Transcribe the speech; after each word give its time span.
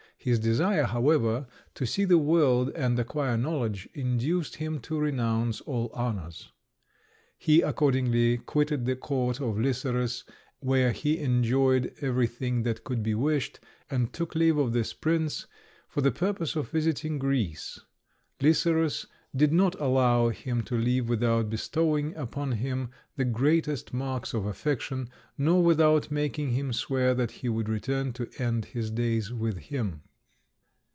His 0.23 0.37
desire, 0.37 0.83
however, 0.83 1.47
to 1.73 1.87
see 1.87 2.05
the 2.05 2.19
world 2.19 2.69
and 2.75 2.99
acquire 2.99 3.35
knowledge, 3.37 3.89
induced 3.95 4.57
him 4.57 4.79
to 4.81 4.99
renounce 4.99 5.61
all 5.61 5.89
honours. 5.95 6.51
He 7.39 7.63
accordingly 7.63 8.37
quitted 8.37 8.85
the 8.85 8.95
court 8.95 9.39
of 9.41 9.57
Lycerus, 9.57 10.23
where 10.59 10.91
he 10.91 11.17
enjoyed 11.17 11.95
everything 12.01 12.61
that 12.61 12.83
could 12.83 13.01
be 13.01 13.15
wished, 13.15 13.61
and 13.89 14.13
took 14.13 14.35
leave 14.35 14.57
of 14.59 14.73
this 14.73 14.93
prince, 14.93 15.47
for 15.87 16.01
the 16.01 16.11
purpose 16.11 16.55
of 16.55 16.69
visiting 16.69 17.17
Greece. 17.17 17.79
Lycerus 18.39 19.07
did 19.35 19.51
not 19.51 19.73
allow 19.79 20.29
him 20.29 20.61
to 20.65 20.77
leave 20.77 21.09
without 21.09 21.49
bestowing 21.49 22.13
upon 22.15 22.51
him 22.51 22.91
the 23.15 23.25
greatest 23.25 23.91
marks 23.91 24.35
of 24.35 24.45
affection, 24.45 25.09
nor 25.35 25.63
without 25.63 26.11
making 26.11 26.51
him 26.51 26.71
swear 26.73 27.15
that 27.15 27.31
he 27.31 27.49
would 27.49 27.67
return 27.67 28.13
to 28.13 28.29
end 28.37 28.65
his 28.65 28.91
days 28.91 29.33
with 29.33 29.57
him. 29.57 30.03